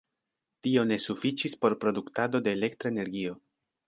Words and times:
Tio 0.67 0.85
ne 0.91 0.95
sufiĉis 1.03 1.55
por 1.65 1.75
produktado 1.83 2.41
de 2.47 2.55
elektra 2.59 2.91
energio. 2.95 3.37